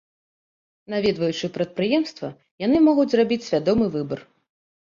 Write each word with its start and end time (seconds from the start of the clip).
Наведваючы 0.93 1.45
прадпрыемства, 1.59 2.27
яны 2.65 2.77
могуць 2.89 3.07
зрабіць 3.15 3.41
свядомы 3.51 3.85
выбар. 4.01 4.19